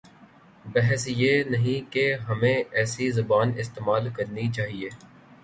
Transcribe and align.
بحث 0.65 1.07
یہ 1.07 1.43
نہیں 1.43 1.91
کہ 1.91 2.13
ہمیں 2.29 2.63
ایسی 2.71 3.11
زبان 3.11 3.51
استعمال 3.57 4.09
کرنی 4.09 4.51
چاہیے۔ 4.51 4.89